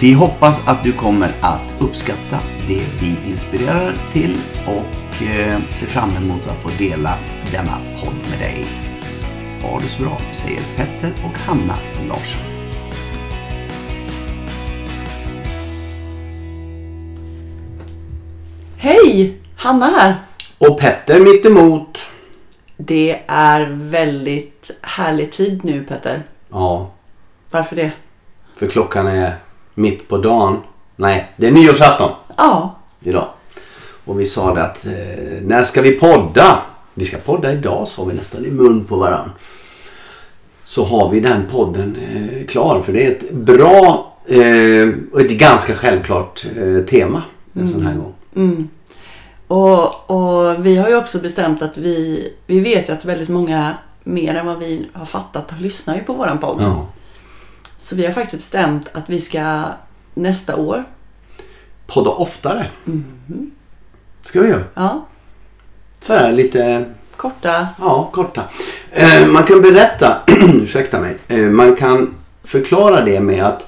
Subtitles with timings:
[0.00, 2.38] Vi hoppas att du kommer att uppskatta
[2.68, 7.18] det vi inspirerar till och eh, ser fram emot att få dela
[7.52, 8.64] denna podd med dig.
[9.62, 11.74] Ha det så bra, säger Petter och Hanna
[12.08, 12.42] Larsson.
[18.76, 19.36] Hej!
[19.56, 20.14] Hanna här.
[20.58, 21.98] Och Petter mitt emot.
[22.76, 26.22] Det är väldigt härlig tid nu Petter.
[26.50, 26.90] Ja.
[27.50, 27.92] Varför det?
[28.56, 29.34] För klockan är
[29.78, 30.56] mitt på dagen.
[30.96, 32.10] Nej, det är nyårsafton.
[32.36, 32.76] Ja.
[33.00, 33.28] Idag.
[34.04, 34.92] Och vi sa det att eh,
[35.42, 36.58] när ska vi podda?
[36.94, 39.30] Vi ska podda idag sa vi nästan i mun på varandra.
[40.64, 45.38] Så har vi den podden eh, klar för det är ett bra eh, och ett
[45.38, 47.72] ganska självklart eh, tema en mm.
[47.72, 48.14] sån här gång.
[48.36, 48.68] Mm.
[49.46, 53.74] Och, och, vi har ju också bestämt att vi, vi vet ju att väldigt många
[54.04, 56.56] mer än vad vi har fattat lyssnar ju på våran podd.
[56.60, 56.86] Ja.
[57.78, 59.64] Så vi har faktiskt bestämt att vi ska
[60.14, 60.84] nästa år
[61.86, 62.70] podda oftare.
[62.86, 63.50] Mm.
[64.22, 64.64] Ska vi göra.
[64.74, 65.06] Ja.
[66.00, 66.84] Så här lite...
[67.16, 67.68] Korta.
[67.78, 68.44] Ja, korta.
[68.90, 70.22] Eh, man kan berätta,
[70.54, 73.66] ursäkta mig, eh, man kan förklara det med att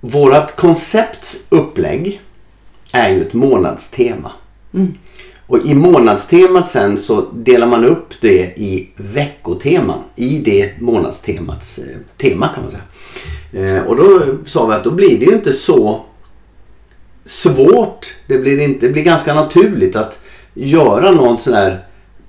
[0.00, 2.20] vårat koncepts upplägg
[2.92, 4.32] är ju ett månadstema.
[4.74, 4.94] Mm.
[5.46, 11.84] Och i månadstemat sen så delar man upp det i veckoteman i det månadstemats eh,
[12.16, 13.76] tema kan man säga.
[13.76, 16.00] Eh, och då sa vi att då blir det ju inte så
[17.24, 18.14] svårt.
[18.26, 20.20] Det blir, inte, det blir ganska naturligt att
[20.54, 21.84] göra något sån här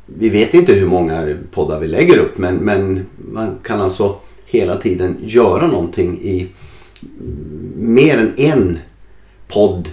[0.06, 4.78] vi vet inte hur många poddar vi lägger upp men, men man kan alltså hela
[4.78, 6.48] tiden göra någonting i
[7.76, 8.80] mer än en
[9.48, 9.90] podd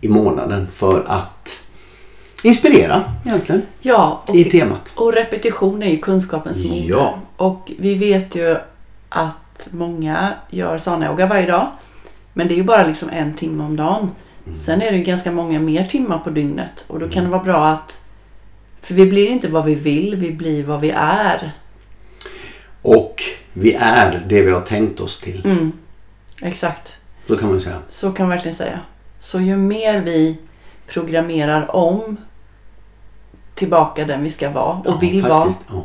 [0.00, 1.37] i månaden för att
[2.42, 4.92] inspirera egentligen ja, och, i temat.
[4.94, 6.84] Och repetition är ju kunskapens moder.
[6.88, 7.18] Ja.
[7.36, 8.56] Och vi vet ju
[9.08, 11.66] att många gör sana-yoga varje dag.
[12.32, 14.10] Men det är ju bara liksom en timme om dagen.
[14.46, 14.58] Mm.
[14.58, 17.42] Sen är det ju ganska många mer timmar på dygnet och då kan det vara
[17.42, 18.04] bra att
[18.82, 21.52] för vi blir inte vad vi vill, vi blir vad vi är.
[22.82, 23.22] Och
[23.52, 25.42] vi är det vi har tänkt oss till.
[25.44, 25.72] Mm.
[26.42, 26.94] Exakt.
[27.26, 27.78] Så kan man säga.
[27.88, 28.80] Så kan man verkligen säga.
[29.20, 30.38] Så ju mer vi
[30.86, 32.16] programmerar om
[33.58, 35.82] tillbaka den vi ska vara och ja, vill faktiskt, vara.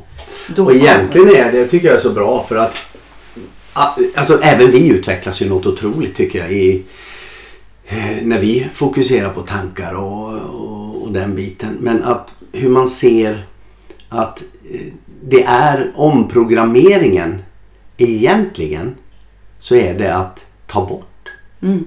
[0.55, 0.63] Ja.
[0.63, 2.75] Och egentligen är det, tycker jag är så bra för att
[4.13, 6.83] alltså, även vi utvecklas ju något otroligt tycker jag i
[7.85, 11.77] eh, när vi fokuserar på tankar och, och, och, den biten.
[11.79, 13.45] Men att hur man ser
[14.09, 14.81] att eh,
[15.21, 17.41] det är omprogrammeringen
[17.97, 18.95] egentligen
[19.59, 21.29] så är det att ta bort.
[21.61, 21.85] Mm.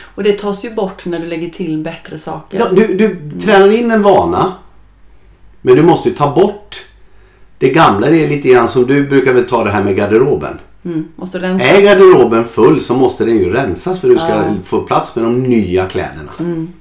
[0.00, 2.58] Och det tas ju bort när du lägger till bättre saker.
[2.58, 4.52] Ja, du, du tränar in en vana.
[5.60, 6.84] Men du måste ju ta bort
[7.58, 8.10] det gamla.
[8.10, 10.58] Det är lite grann som du brukar väl ta det här med garderoben.
[10.84, 11.64] Mm, måste rensa.
[11.64, 14.54] Är garderoben full så måste den ju rensas för du ska ja.
[14.62, 16.32] få plats med de nya kläderna.
[16.40, 16.72] Mm.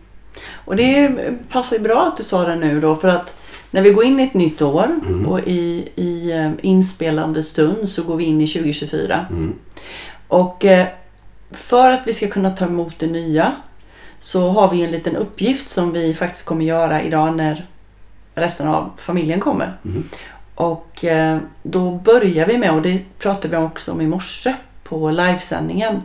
[0.53, 1.12] Och det
[1.50, 3.38] passar ju bra att du sa det nu då för att
[3.72, 5.25] när vi går in i ett nytt år mm.
[5.25, 9.25] och i, i eh, inspelande stund så går vi in i 2024.
[9.29, 9.53] Mm.
[10.28, 10.88] Och eh,
[11.52, 13.52] för att vi ska kunna ta emot det nya
[14.19, 17.66] så har vi en liten uppgift som vi faktiskt kommer göra idag när
[18.35, 19.78] resten av familjen kommer.
[19.85, 20.03] Mm.
[20.55, 25.11] Och eh, då börjar vi med, och det pratade vi också om i morse på
[25.11, 26.02] livesändningen,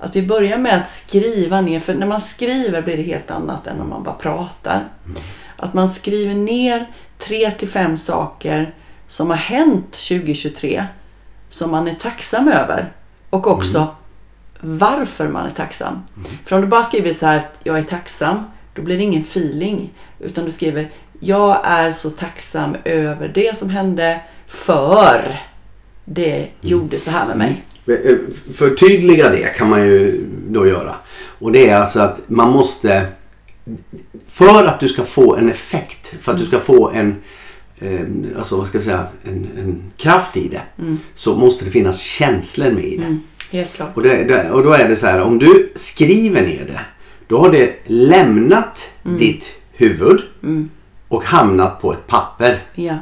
[0.00, 3.66] att vi börjar med att skriva ner, för när man skriver blir det helt annat
[3.66, 4.88] än om man bara pratar.
[5.04, 5.20] Mm.
[5.56, 8.74] Att man skriver ner tre till fem saker
[9.06, 10.84] som har hänt 2023
[11.48, 12.92] som man är tacksam över
[13.30, 13.88] och också mm
[14.60, 16.02] varför man är tacksam.
[16.16, 16.30] Mm.
[16.44, 18.44] För om du bara skriver så här att jag är tacksam,
[18.74, 19.92] då blir det ingen feeling.
[20.20, 20.90] Utan du skriver
[21.20, 25.38] jag är så tacksam över det som hände för
[26.04, 26.48] det mm.
[26.60, 27.64] gjorde så här med mig.
[27.86, 28.00] Mm.
[28.08, 28.16] Eh,
[28.54, 30.94] förtydliga det kan man ju då göra.
[31.38, 33.06] Och det är alltså att man måste
[34.26, 37.16] för att du ska få en effekt, för att du ska få en,
[37.78, 40.62] en alltså vad ska jag säga, en, en kraft i det.
[41.14, 43.04] Så måste det finnas känslor med i det.
[43.04, 43.22] Mm.
[43.50, 43.96] Helt klart.
[43.96, 46.80] Och, det, det, och då är det så här, om du skriver ner det.
[47.28, 50.20] Då har det lämnat ditt huvud
[51.08, 52.58] och hamnat på ett papper.
[52.74, 52.94] Ja.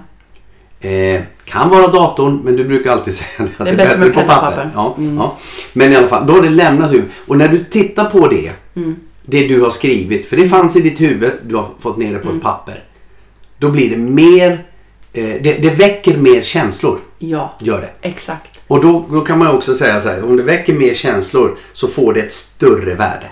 [0.81, 4.37] Eh, kan vara datorn, men du brukar alltid säga att Det är bättre med penna
[4.37, 4.71] och papper.
[4.75, 5.17] Ja, Mm.
[5.17, 5.37] ja.
[5.73, 7.11] Men i alla fall, då har det lämnat huvudet.
[7.27, 8.97] Och när du tittar på det, Mm.
[9.23, 12.19] det du har skrivit, för det fanns i ditt huvud, du har fått ner det
[12.19, 12.27] Mm.
[12.29, 12.85] på ett papper.
[13.59, 14.51] Då blir det mer,
[15.13, 16.99] eh, det, det väcker mer känslor.
[17.19, 17.55] Ja.
[17.61, 18.09] Gör det.
[18.09, 18.56] Exakt.
[18.67, 21.89] Och då, då kan man också säga så här, om det väcker mer känslor så
[21.89, 23.27] får det ett större värde.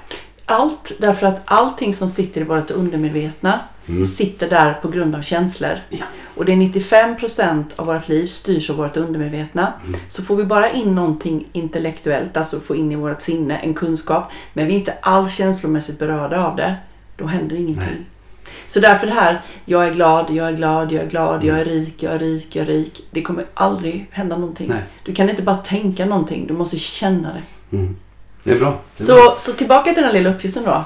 [0.47, 3.61] Allt därför att allting som sitter i vårt undermedvetna
[4.17, 5.79] sitter där på grund av känslor.
[5.91, 6.05] Ja.
[6.35, 9.73] Och det är 95% av vårt liv styrs av vårt undermedvetna.
[10.09, 14.31] Så får vi bara in någonting intellektuellt, alltså få in i vårt sinne en kunskap,
[14.53, 16.75] men vi är inte alls känslomässigt berörda av det,
[17.17, 17.85] då händer ingenting.
[17.85, 18.07] Nej.
[18.67, 21.65] Så därför det här, jag är glad, jag är glad, jag är glad, jag är
[21.65, 23.07] rik, jag är rik, jag är rik.
[23.11, 24.69] Det kommer aldrig hända någonting.
[24.69, 24.83] Nej.
[25.05, 27.77] Du kan inte bara tänka någonting, du måste känna det.
[27.77, 27.97] Mm.
[28.43, 28.81] Det är bra.
[28.97, 29.35] Det är bra.
[29.37, 30.85] Så, så tillbaka till den här lilla uppgiften då.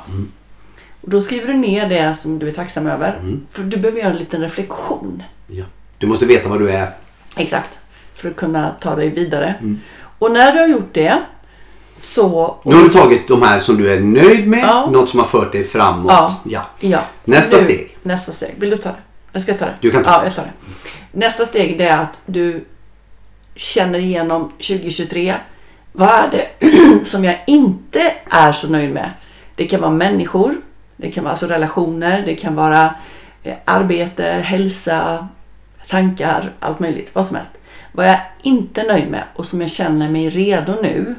[1.01, 3.19] Och då skriver du ner det som du är tacksam över.
[3.21, 3.47] Mm.
[3.51, 5.23] För du behöver göra en liten reflektion.
[5.47, 5.65] Ja.
[5.99, 6.91] Du måste veta vad du är.
[7.37, 7.79] Exakt.
[8.15, 9.55] För att kunna ta dig vidare.
[9.61, 9.81] Mm.
[10.19, 11.23] Och när du har gjort det
[12.00, 12.56] så...
[12.65, 14.91] Nu har du tagit de här som du är nöjd med, Ja.
[14.93, 16.12] något som har fört dig framåt.
[16.12, 16.35] Ja.
[16.45, 16.62] Ja.
[16.81, 16.99] Ja.
[17.25, 17.97] Nästa Du- steg.
[18.03, 18.55] Nästa steg.
[18.59, 18.95] Vill du ta det?
[19.33, 19.75] Jag ska ta det.
[19.81, 20.25] Du kan ta ja, det.
[20.25, 20.53] jag tar det.
[21.12, 22.65] Nästa steg är att du
[23.55, 25.35] känner igenom 2023.
[25.93, 26.67] Vad är det
[27.05, 29.11] som jag inte är så nöjd med?
[29.55, 30.55] Det kan vara människor,
[30.97, 32.94] det kan vara alltså relationer, det kan vara
[33.43, 35.29] eh, arbete, hälsa,
[35.87, 37.51] tankar, allt möjligt, vad som helst.
[37.93, 41.15] Vad jag inte är nöjd med och som jag känner mig redo nu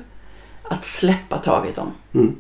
[0.70, 1.92] att släppa taget om.
[2.14, 2.36] Mm.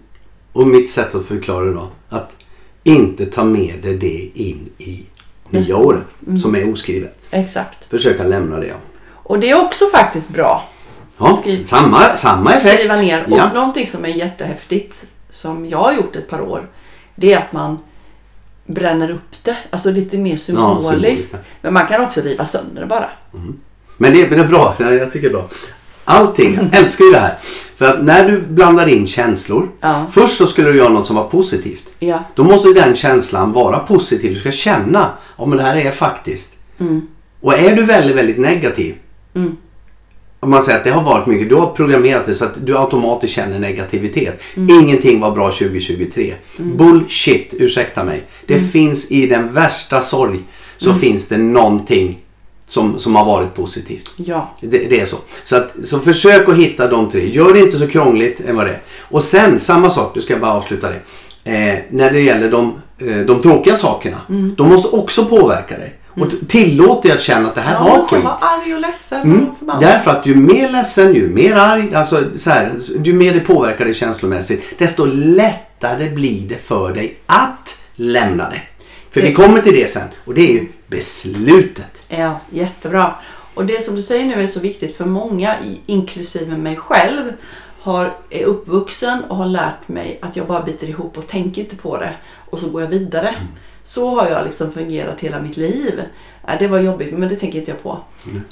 [0.53, 1.89] Och mitt sätt att förklara det då.
[2.09, 2.37] Att
[2.83, 5.05] inte ta med dig det in i
[5.49, 6.07] nya året.
[6.27, 6.39] Mm.
[6.39, 7.17] Som är oskrivet.
[7.31, 7.89] Exakt.
[7.89, 8.67] Försöka lämna det.
[8.67, 8.75] Ja.
[9.13, 10.69] Och det är också faktiskt bra
[11.21, 12.75] Ja, Skriv- samma, samma effekt.
[12.79, 13.23] skriva ner.
[13.31, 13.53] Och Ja.
[13.53, 16.69] någonting som är jättehäftigt, som jag har gjort ett par år,
[17.15, 17.77] det är att man
[18.65, 19.57] bränner upp det.
[19.69, 20.89] Alltså lite mer symboliskt.
[20.89, 21.39] symboliskt, ja.
[21.61, 23.09] Men man kan också riva sönder det bara.
[23.97, 24.75] Men det, men det är bra.
[24.79, 25.49] Ja, Jag tycker det är bra.
[26.09, 26.59] Allting.
[26.71, 27.37] Jag älskar ju det här.
[27.75, 29.69] För att när du blandar in känslor.
[29.81, 30.05] Ja.
[30.09, 31.83] Först så skulle du göra något som var positivt.
[31.99, 32.19] Ja.
[32.35, 34.33] Då måste den känslan vara positiv.
[34.33, 36.55] Du ska känna om det här är faktiskt.
[36.79, 37.01] Mm.
[37.41, 38.95] Och är du väldigt, väldigt negativ.
[39.35, 39.55] Mm.
[40.39, 41.49] Om man säger att det har varit mycket.
[41.49, 44.41] Du har programmerat det så att du automatiskt känner negativitet.
[44.55, 44.79] Mm.
[44.79, 46.33] Ingenting var bra 2023.
[46.57, 48.23] Bullshit, ursäkta mig.
[48.45, 48.67] Det Mm.
[48.67, 50.39] finns i den värsta sorg.
[50.77, 52.19] Så finns det någonting
[52.69, 54.13] som, som har varit positivt.
[54.17, 54.49] Ja.
[54.61, 55.17] Det, det är så.
[55.43, 57.29] Så, att, så försök att hitta de tre.
[57.29, 58.79] Gör det inte så krångligt än vad det är.
[59.01, 60.99] Och sen samma sak, du ska bara avsluta det.
[61.51, 62.73] Eh, när det gäller de,
[63.07, 64.17] eh, de tråkiga sakerna.
[64.57, 65.95] De måste också påverka dig.
[66.09, 68.23] Och t- tillåt dig att känna att det här ja, var skit.
[68.23, 69.45] vara arg och ledsen Mm.
[69.49, 69.81] och.
[69.81, 72.71] Därför att ju mer ledsen, ju mer arg, alltså så här,
[73.03, 78.61] ju mer det påverkar dig känslomässigt, desto lättare blir det för dig att lämna det.
[79.11, 82.01] För Det- vi kommer till det sen och det är ju beslutet.
[82.07, 83.15] Ja, jättebra.
[83.53, 87.33] Och det som du säger nu är så viktigt för många, inklusive mig själv,
[87.81, 91.75] har, är uppvuxen och har lärt mig att jag bara biter ihop och tänker inte
[91.75, 92.13] på det.
[92.49, 93.35] Och så går jag vidare.
[93.83, 96.01] Så har jag liksom fungerat hela mitt liv.
[96.47, 97.97] Ja, det var jobbigt, men det tänker inte jag på.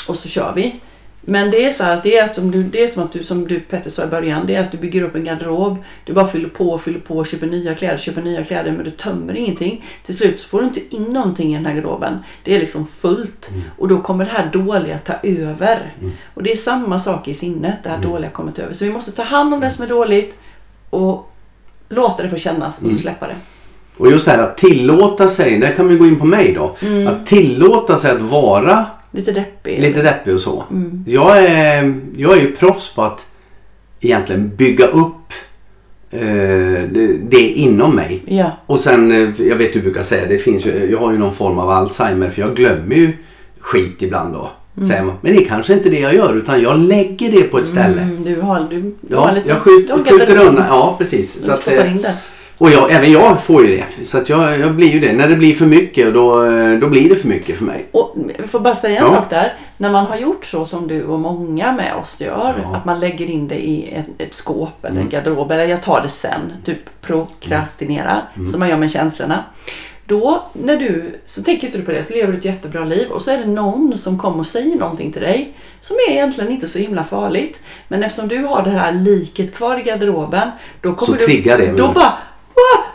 [0.08, 0.80] Och så kör vi.
[1.30, 3.24] Men det är så här, det är, att om du, det är som att du,
[3.24, 5.84] som du Petter sa i början, det är att du bygger upp en garderob.
[6.06, 8.92] Du bara fyller på och fyller på, köper nya kläder, köper nya kläder, men du
[8.92, 9.86] tömmer ingenting.
[10.04, 12.18] Till slut så får du inte in någonting i den här garderoben.
[12.44, 13.52] Det är liksom fullt.
[13.78, 15.94] Och då kommer det här dåliga ta över.
[16.34, 18.74] Och det är samma sak i sinnet, det här dåliga kommer ta över.
[18.74, 20.38] Så vi måste ta hand om det som är dåligt
[20.90, 21.32] och
[21.90, 23.36] låta det få kännas och så släppa det.
[23.98, 26.76] Och just det här att tillåta sig, där kan vi gå in på mig då.
[26.80, 27.08] Mm.
[27.08, 29.82] Att tillåta sig att vara Lite deppig.
[29.82, 30.64] lite deppig och så.
[30.72, 31.04] Mm.
[31.08, 33.26] Jag, är, jag är ju proffs på att
[34.00, 35.34] egentligen bygga upp
[36.12, 36.20] eh,
[36.92, 38.24] det, det inom mig.
[38.26, 38.52] Ja.
[38.66, 41.34] Och sen, eh, jag vet du brukar säga, det finns ju, jag har ju någon
[41.34, 43.14] form av Alzheimer för jag glömmer ju
[43.60, 44.50] skit ibland då.
[44.82, 45.12] Mm.
[45.22, 48.02] Men det är kanske inte det jag gör utan jag lägger det på ett ställe.
[48.02, 49.50] Mm, du har, du, du har Ja, lite...
[49.50, 50.66] jag skjut, har skjuter undan.
[50.70, 51.44] Ja, precis.
[51.46, 52.16] Så att, in där.
[52.58, 54.06] Och jag, även jag får ju det.
[54.08, 55.14] Så att jag, jag blir ju det.
[55.14, 56.42] När det blir för mycket då,
[56.82, 57.86] då blir det för mycket för mig.
[57.92, 59.14] Och jag får bara säga en Ja.
[59.16, 59.54] sak där.
[59.78, 62.54] När man har gjort så som du och många med oss gör.
[62.58, 62.64] Ja.
[62.64, 62.74] Mm.
[62.76, 65.52] Att man lägger in det i ett, ett skåp eller en garderob.
[65.52, 66.54] Eller jag tar det sen.
[66.66, 68.22] Typ prokrastinerar.
[68.36, 68.48] Mm.
[68.48, 69.44] Som man gör med känslorna.
[70.06, 72.04] Då när du, så tänker inte du på det.
[72.04, 73.08] Så lever du ett jättebra liv.
[73.10, 75.54] Och så är det någon som kommer och säger någonting till dig.
[75.82, 77.62] Som är egentligen inte så himla farligt.
[77.88, 80.50] Men eftersom du har det här liket kvar i garderoben.
[80.82, 81.66] Då kommer Så du, triggar det.
[81.72, 82.14] Då bara "Va?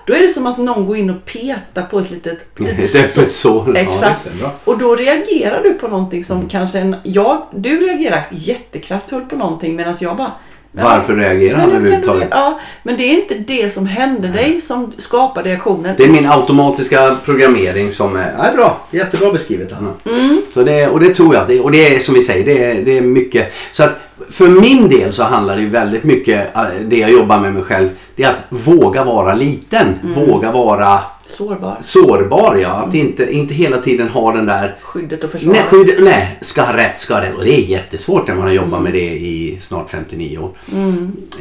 [0.06, 2.60] Då är det som att någon går in och petar på ett litet...
[2.60, 3.76] Ett öppet sår.
[3.76, 4.28] Exakt.
[4.40, 4.54] Ja.
[4.64, 6.96] Och då reagerar du på någonting som kanske en...
[7.02, 10.32] Jag, du reagerar jättekraftfullt på någonting medan jag bara...
[10.72, 12.28] Varför reagerar han överhuvudtaget?
[12.30, 15.94] ja, men det är inte det som hände dig som skapar reaktionen.
[15.96, 18.86] Det är min automatiska programmering som är, är bra.
[18.90, 19.92] Jättebra beskrivet Anna.
[20.04, 20.42] Mm.
[20.54, 21.48] Så det, och det tror jag.
[21.48, 23.52] Det, och det är som vi säger, det är, det är mycket.
[23.72, 23.98] Så att
[24.30, 27.88] för min del så handlar det väldigt mycket, eh, det jag jobbar med mig själv,
[28.16, 29.86] det är att våga vara liten.
[30.02, 30.26] Mm.
[30.26, 30.98] Våga vara
[31.32, 31.76] Sårbar.
[31.80, 32.56] sårbar.
[32.56, 32.68] Ja.
[32.68, 35.58] Att inte, inte hela tiden ha den där Skyddet och försvaret.
[35.58, 37.34] Nej, skydd, nej, ska ha rätt, ska ha rätt.
[37.34, 40.50] Och det är jättesvårt när man har jobbat med det i snart 59 år.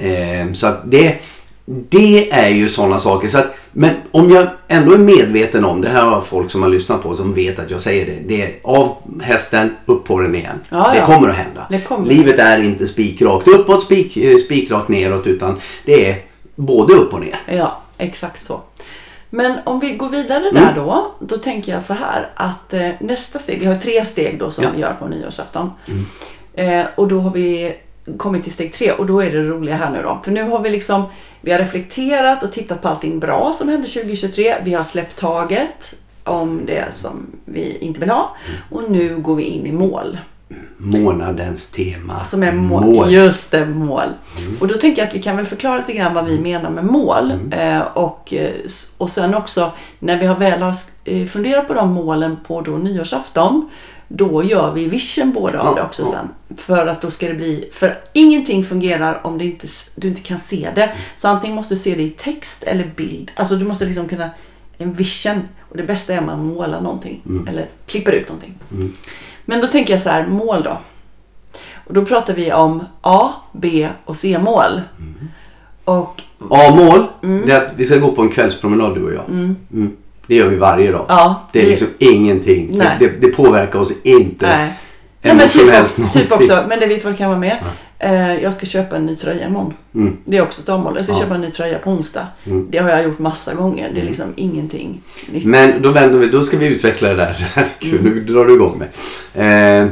[0.02, 1.20] Eh, så att det,
[1.66, 3.28] det är ju sådana saker.
[3.28, 6.70] Så att, men om jag ändå är medveten om, det här har folk som har
[6.70, 8.20] lyssnat på som vet att jag säger det.
[8.28, 10.60] Det är av hästen, upp på den igen.
[10.72, 11.06] Ja, det ja.
[11.06, 11.68] kommer att hända.
[11.70, 12.08] Det kommer.
[12.08, 16.16] Livet är inte spikrakt uppåt, spik, eh, spikrakt neråt utan det är
[16.56, 17.40] både upp och ner.
[17.46, 18.62] Ja, exakt så.
[19.34, 20.64] Men om vi går vidare Mm.
[20.64, 21.12] där då.
[21.20, 24.64] Då tänker jag så här att eh, nästa steg, vi har tre steg då som
[24.64, 24.70] Ja.
[24.70, 24.82] Mm.
[24.82, 25.72] vi gör på nyårsafton.
[26.54, 27.76] Eh, och då har vi
[28.18, 30.20] kommit till steg tre och då är det roliga här nu då.
[30.24, 31.04] För nu har vi liksom,
[31.42, 34.56] vi har reflekterat och tittat på allting bra som hände 2023.
[34.64, 38.36] Vi har släppt taget om det som vi inte vill ha.
[38.48, 38.60] Mm.
[38.72, 40.18] Och nu går vi in i mål.
[40.77, 42.24] Månadens tema.
[42.24, 43.12] Som är mål.
[43.12, 44.10] Just det, mål.
[44.60, 46.86] Och då tänker jag att vi kan väl förklara lite grann vad vi menar med
[46.86, 47.34] mål.
[47.51, 48.51] Eh, och, eh,
[48.98, 52.72] och sen också när vi har väl har eh, funderat på de målen på då
[52.72, 53.70] nyårsafton.
[54.08, 56.12] Då gör vi vision båda av Ja, det också ja.
[56.12, 56.58] sen.
[56.58, 60.39] För att då ska det bli, för ingenting fungerar om det inte, du inte kan
[60.39, 60.91] se det.
[61.17, 63.31] Så antingen måste du se det i text eller bild.
[63.36, 64.29] Alltså du måste liksom kunna,
[64.77, 65.41] en vision.
[65.70, 67.22] Och det bästa är om man målar någonting.
[67.48, 68.60] Eller klipper ut någonting.
[69.46, 70.78] Men då tänker jag så här, mål då.
[71.86, 74.82] Och då pratar vi om A, B och C-mål.
[75.86, 77.46] Och A-mål, Mm.
[77.46, 79.30] det är att vi ska gå på en kvällspromenad du och jag.
[79.30, 79.92] Mm.
[80.28, 81.06] Det gör vi varje dag.
[81.10, 82.78] ja, Det är liksom ingenting.
[82.78, 84.74] Det, det, det påverkar oss inte Nej.
[85.22, 86.22] Nej, men typ, också, någonting.
[86.22, 87.52] typ också, men det vet det kan vara med.
[87.52, 87.58] Eh,
[88.41, 89.74] jag ska köpa en ny tröja imorgon.
[89.96, 90.17] Mm.
[90.25, 90.93] Det är också ett A-mål.
[90.96, 91.20] Jag ska Ja.
[91.20, 92.27] köpa en ny tröja på onsdag.
[92.46, 92.67] Mm.
[92.72, 93.91] Det har jag gjort massa gånger.
[93.96, 95.46] Det är liksom ingenting nytt.
[95.46, 97.38] Men då vänder vi, då ska vi utveckla det där.
[97.55, 98.13] Det kul, Mm.
[98.13, 98.81] nu drar du igång
[99.34, 99.81] med.
[99.84, 99.89] Eh,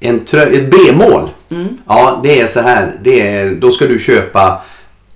[0.00, 1.28] en trö- ett B-mål.
[1.50, 1.68] Mm.
[1.86, 2.92] Ja, det är så här.
[3.02, 4.62] Det är, då ska du köpa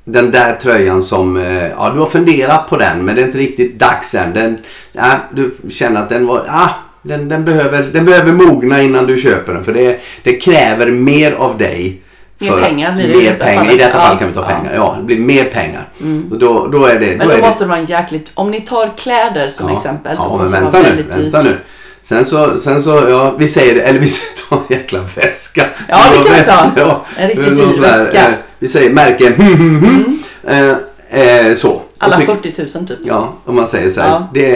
[0.04, 3.38] den där tröjan som, eh, ja du har funderat på den men det är inte
[3.38, 4.32] riktigt dags än.
[4.34, 4.58] Den,
[4.92, 6.68] ja, du känner att den var, ah,
[7.02, 11.32] den, den, behöver, den behöver mogna innan du köper den för det, det kräver mer
[11.32, 12.00] av dig.
[12.40, 13.62] Mer pengar blir det i mer detta pengar.
[13.62, 13.78] I fallet.
[13.78, 14.46] detta fall Ja, kan vi ta ja.
[14.50, 14.62] Mm.
[14.62, 14.74] pengar.
[14.76, 15.88] Ja, det blir mer pengar.
[16.30, 17.16] Och då, då är det...
[17.16, 18.32] Men då då måste det vara en jäkligt...
[18.34, 20.14] Om ni tar kläder som exempel.
[20.18, 21.02] Ja, men vänta nu.
[21.12, 21.56] Vänta nu.
[22.02, 24.08] Sen så, sen så, ja, vi säger det, eller vi
[24.48, 25.66] tar en jäkla väska.
[25.88, 26.70] Ja, det kan vi ta.
[26.76, 27.04] ja.
[27.18, 28.20] En riktigt dyr väska.
[28.20, 28.32] Mm.
[28.32, 30.22] eh, Vi säger märke, hmm.
[30.46, 30.74] Eh,
[31.10, 31.82] eh, så.
[32.02, 32.98] Alla tyck- 40 000 typ.
[33.04, 34.08] Ja, om man säger så här.
[34.08, 34.28] Ja.
[34.34, 34.50] Det,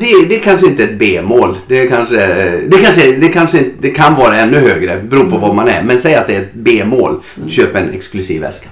[0.00, 1.56] det, det är kanske inte ett B-mål.
[1.66, 2.16] Det, är kanske,
[2.68, 5.40] det, kanske, det, kanske, det kan vara ännu högre, beror på Mm.
[5.40, 5.82] vad man är.
[5.82, 7.20] Men säg att det är ett B-mål.
[7.48, 8.68] Köp en exklusiv väska.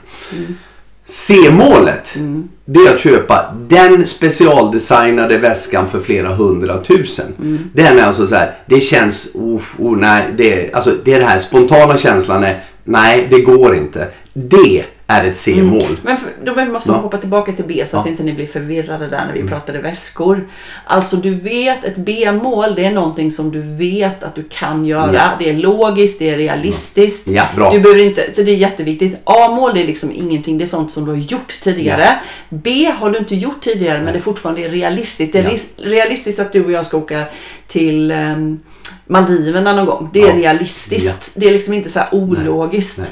[1.08, 2.48] C-målet, Mm.
[2.64, 7.26] det är att köpa den specialdesignade väskan för flera hundratusen.
[7.40, 7.70] Mm.
[7.72, 11.24] Den är alltså så här, det känns, oh, oh, nej, det, alltså, det är det
[11.24, 14.08] här spontana känslan är, nej det går inte.
[14.32, 16.00] Det är ett C-mål.
[16.02, 17.02] Men för, då måste man Ja.
[17.02, 18.10] hoppa tillbaka till B så att Ja.
[18.10, 20.48] inte ni blir förvirrade där när vi pratade väskor.
[20.86, 25.14] Alltså du vet, ett B-mål det är någonting som du vet att du kan göra.
[25.14, 25.30] Ja.
[25.38, 27.28] Det är logiskt, det är realistiskt.
[27.28, 27.72] Ja, bra.
[27.72, 29.16] Du behöver inte, så det är jätteviktigt.
[29.24, 32.08] A-mål det är liksom ingenting, det är sånt som du har gjort tidigare.
[32.48, 35.32] B har du inte gjort tidigare men det är fortfarande realistiskt.
[35.32, 37.24] Det är realistiskt att du och jag ska åka
[37.66, 38.60] till um,
[39.06, 40.10] Maldiverna någon gång.
[40.12, 41.32] Det är realistiskt.
[41.34, 42.98] Det är liksom inte så här ologiskt.
[42.98, 43.08] Nej.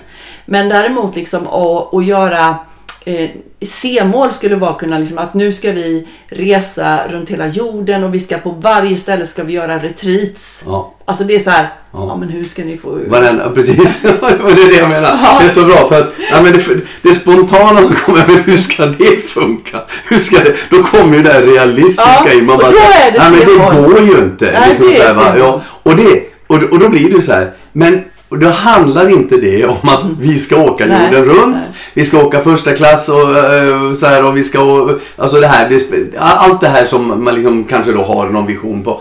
[0.47, 2.57] Men däremot liksom att, att göra
[3.05, 3.31] eh,
[3.63, 8.21] C-mål skulle vara kunna liksom att nu ska vi resa runt hela jorden och vi
[8.21, 10.65] ska på varje ställe ska vi göra retreats.
[10.67, 10.95] Ja.
[11.05, 12.17] Alltså det är så här, ja, Ja.
[12.17, 15.19] men hur ska ni få Varenda, precis, det är det jag menar.
[15.23, 15.39] Ja.
[15.41, 16.61] Det är så bra för att ja, men det,
[17.03, 19.81] det spontana som kommer, men hur ska det funka?
[20.09, 22.47] Hur ska det, då kommer ju det här realistiska Ja, in.
[22.47, 24.51] Man och bara, då är det nej men det går ju inte.
[24.53, 25.39] Nej, liksom det är så här, va?
[25.39, 29.11] Ja, och, det, och, och då blir det ju så här, men och då handlar
[29.11, 31.65] inte det om att vi ska åka Nej, jorden runt, nej.
[31.95, 35.47] vi ska åka första klass och eh, så här och vi ska, och, alltså det
[35.47, 39.01] här, det, allt det här som man liksom kanske då har någon vision på.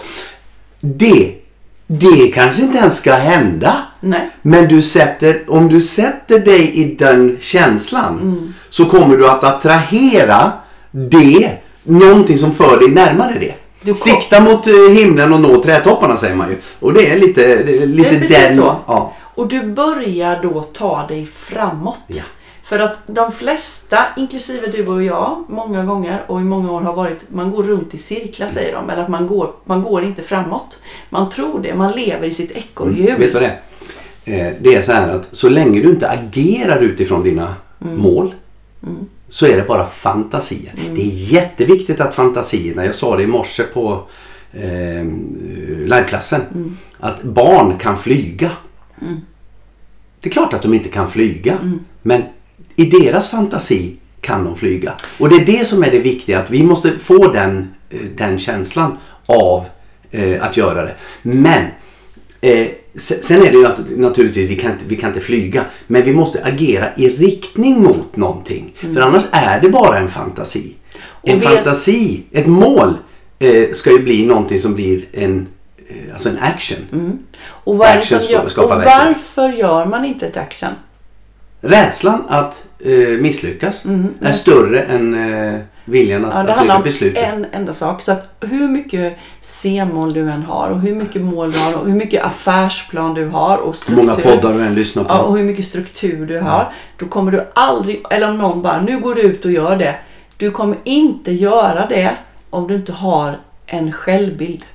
[0.79, 1.31] Det,
[1.87, 3.77] det kanske inte ens ska hända.
[3.99, 4.29] Nej.
[4.41, 8.53] Men du sätter, om du sätter dig i den känslan Mm.
[8.69, 10.51] så kommer du att attrahera
[10.91, 11.49] det,
[11.83, 13.53] någonting som för dig närmare det.
[13.85, 16.55] Du Sikta mot eh, himlen och nå trädtopparna säger man ju.
[16.79, 18.55] Och det är lite, det är lite Det är den...
[18.57, 18.75] så.
[18.87, 19.13] Ja.
[19.35, 21.99] Och du börjar då ta dig framåt.
[22.07, 22.23] Ja.
[22.63, 26.93] För att de flesta, inklusive du och jag, många gånger och i många år har
[26.93, 28.89] varit, man går runt i cirklar säger de.
[28.89, 30.79] Eller att man går, man går inte framåt.
[31.09, 33.07] Man tror det, man lever i sitt ekorrhjul.
[33.07, 33.19] Mm.
[33.19, 33.59] Vet du vad det
[34.25, 34.47] är?
[34.47, 38.33] Eh, Det är så här att så länge du inte agerar utifrån dina mål
[39.29, 40.73] så är det bara fantasier.
[40.95, 44.03] Det är jätteviktigt att fantasierna, jag sa det i morse på
[44.53, 45.03] eh,
[45.85, 46.41] liveklassen,
[46.99, 48.49] att barn kan flyga.
[50.21, 51.57] Det är klart att de inte kan flyga.
[52.01, 52.21] Men
[52.75, 54.93] i deras fantasi kan de flyga.
[55.19, 56.39] Och det är det som är det viktiga.
[56.39, 59.65] Att vi måste få den, eh, den känslan av
[60.11, 60.95] eh, att göra det.
[61.21, 61.65] Men
[62.41, 65.65] eh, se- sen är det ju att naturligtvis vi kan, inte, vi kan inte flyga.
[65.87, 68.73] Men vi måste agera i riktning mot någonting.
[68.75, 70.75] För annars är det bara en fantasi.
[71.23, 72.93] En vet- fantasi, ett mål
[73.39, 75.47] eh, ska ju bli någonting som blir en,
[76.13, 77.19] alltså en action.
[77.45, 80.69] Och, vad Action gör, och varför gör man inte ett action?
[81.61, 83.83] Rädslan att eh, misslyckas
[84.21, 85.13] är större än
[85.53, 87.21] eh, viljan att, Mm, Ja, det att handlar om besluta.
[87.21, 88.01] en enda sak.
[88.01, 91.85] Så att hur mycket C-mål du än har och hur mycket mål du har och
[91.87, 94.03] hur mycket affärsplan du har och Hur struktur.
[94.03, 95.13] många poddar du än lyssnar på.
[95.13, 96.71] Ja, och hur mycket struktur du har.
[96.97, 99.95] Då kommer du aldrig, eller om någon bara, nu går du ut och gör det.
[100.37, 102.15] Du kommer inte göra det
[102.49, 104.65] om du inte har en självbild.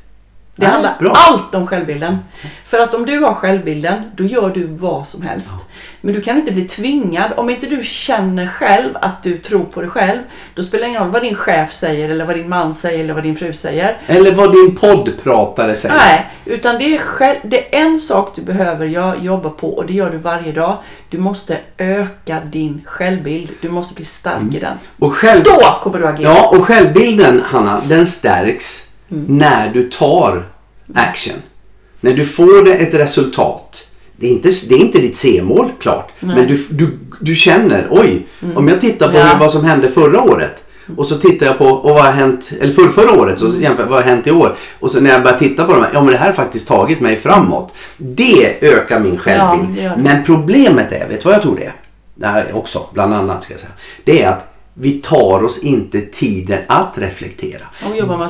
[0.61, 1.13] Det Nej, handlar bra.
[1.17, 2.19] allt om självbilden.
[2.65, 5.53] För att om du har självbilden, då gör du vad som helst.
[6.01, 7.31] Men du kan inte bli tvingad.
[7.37, 10.19] Om inte du känner själv att du tror på dig själv,
[10.55, 13.15] då spelar det ingen roll vad din chef säger, eller vad din man säger, eller
[13.15, 13.97] vad din fru säger.
[14.07, 15.95] Eller vad din poddpratare säger.
[15.97, 18.87] Nej, utan det är, själv, det är en sak du behöver
[19.21, 20.77] jobba på och det gör du varje dag.
[21.11, 23.51] Du måste öka din självbild.
[23.61, 24.77] Du måste bli stark i den.
[24.99, 26.29] Och, själv, Då kommer du agera.
[26.29, 29.25] ja, och självbilden, Hanna, den stärks Mm.
[29.39, 30.47] när du tar
[30.95, 31.37] action.
[32.01, 33.85] När du får det ett resultat.
[34.17, 36.13] Det är inte, det är inte ditt C-mål klart.
[36.21, 39.29] Men du, du, du känner, oj, om jag tittar på Mm.
[39.29, 39.37] Ja.
[39.41, 40.65] vad som hände förra året.
[40.97, 43.53] Och så tittar jag på och vad har hänt, eller för, förra året, Mm.
[43.53, 44.55] så jämför vad har hänt i år.
[44.81, 47.01] Och så när jag börjar titta på dem, ja men det här har faktiskt tagit
[47.01, 47.73] mig framåt.
[47.97, 49.77] Det ökar min självbild.
[49.77, 49.95] det det.
[50.03, 51.75] men problemet är, vet du vad jag tror det är?
[52.15, 53.73] Det här också, bland annat ska jag säga.
[54.05, 57.63] Det är att vi tar oss inte tiden att reflektera.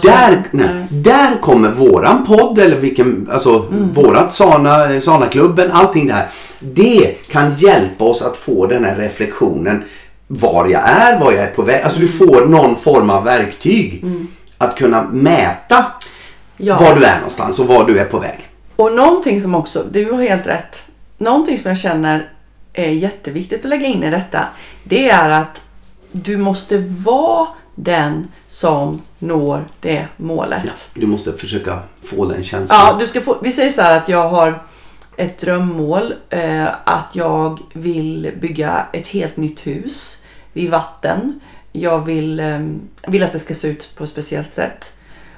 [0.02, 3.92] Där, nej, där kommer våran podd eller vilken, alltså Mm.
[3.92, 6.28] vårat Sana, Sana-klubben, allting det här.
[6.60, 9.84] Det kan hjälpa oss att få den här reflektionen
[10.26, 11.82] var jag är, var jag är på väg.
[11.82, 14.04] Alltså du får någon form av verktyg
[14.58, 15.76] att kunna mäta
[16.60, 16.68] Mm.
[16.68, 16.78] Ja.
[16.78, 18.38] var du är någonstans och var du är på väg.
[18.76, 20.82] Och någonting som också, du har helt rätt.
[21.18, 22.28] Någonting som jag känner
[22.72, 24.40] är jätteviktigt att lägga in i detta.
[24.84, 25.62] Det är att
[26.12, 30.62] du måste vara den som når det målet.
[30.64, 32.98] Ja, du måste försöka få den Ja, känslan.
[32.98, 34.62] du ska få, vi säger så här att jag har
[35.16, 36.14] ett drömmål.
[36.30, 41.40] Eh, att jag vill bygga ett helt nytt hus vid vatten.
[41.72, 42.60] Jag vill, eh,
[43.08, 44.92] vill att det ska se ut på ett speciellt sätt.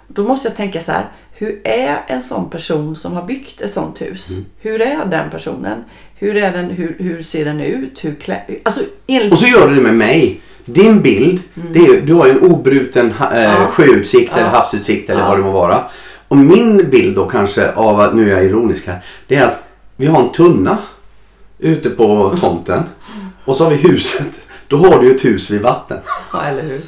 [0.08, 1.04] Då måste jag tänka så här.
[1.32, 4.30] Hur är en sån person som har byggt ett sånt hus?
[4.30, 4.44] Mm.
[4.58, 5.84] Hur är den personen?
[6.14, 8.04] Hur, är den, hur, hur ser den ut?
[8.04, 10.40] Hur klä, alltså, enligt, Och så gör du det med mig.
[10.72, 13.42] Din bild, det är, du har ju en obruten eh, Mm.
[13.42, 13.66] Ja.
[13.66, 14.48] sjöutsikt eller Ja.
[14.50, 15.28] havsutsikt eller Ja.
[15.28, 15.84] vad det må vara.
[16.28, 19.62] Och min bild då kanske av att, nu är jag ironisk här, det är att
[19.96, 20.78] vi har en tunna
[21.58, 22.82] ute på tomten.
[23.44, 24.26] Och så har vi huset.
[24.68, 25.98] Då har du ju ett hus vid vatten.
[26.32, 26.68] ja, eller hur?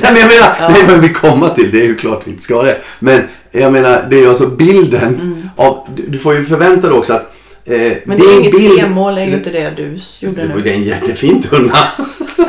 [0.00, 0.68] Nej men jag menar, Ja.
[0.68, 2.78] nej men vi kommer till, det är ju klart vi inte ska det.
[2.98, 7.12] Men jag menar, det är ju alltså bilden av, du, får ju förvänta dig också
[7.12, 7.98] att eh, Mm.
[8.04, 10.60] Men det är inget bild- C-mål, är ju inte det du gjorde Det nu.
[10.62, 11.78] det är en jättefin tunna.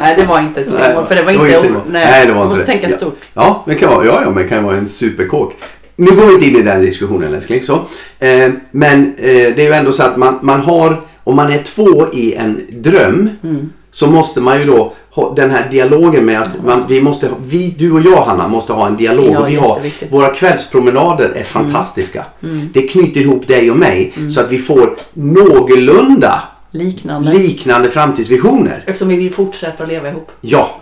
[0.01, 1.05] Nej, det var inte ett C-mål.
[1.05, 1.59] För det var det var inte...
[1.59, 1.81] C-mål.
[1.89, 2.71] nej, Nej, det var inte måste det.
[2.79, 2.97] tänka Ja.
[2.97, 3.19] stort.
[3.33, 5.53] Ja, det kan vara, ja, ja, men kan vara en superkåk.
[5.95, 7.61] Nu går vi inte in i den diskussionen älskling.
[7.61, 7.73] Så.
[8.19, 9.25] Eh, men eh,
[9.55, 12.61] det är ju ändå så att man, man har, om man är två i en
[12.69, 13.69] dröm Mm.
[13.91, 17.75] så måste man ju då ha den här dialogen med att man, vi måste, vi,
[17.79, 19.31] du och jag Hanna måste ha en dialog.
[19.33, 22.25] Ja, och vi har, våra kvällspromenader är fantastiska.
[22.43, 22.69] Mm.
[22.73, 27.33] Det knyter ihop dig och mig så att vi får någorlunda Liknande.
[27.33, 28.83] liknande framtidsvisioner.
[28.85, 30.31] Eftersom vi vill fortsätta leva ihop.
[30.41, 30.81] Ja,